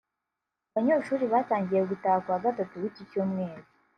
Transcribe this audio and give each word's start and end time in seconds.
Abanyeshuri 0.69 1.23
batangiye 1.33 1.81
gutaha 1.89 2.17
ku 2.23 2.29
wa 2.33 2.43
Gatatu 2.45 2.73
w’iki 2.81 3.03
cyumweru 3.09 3.63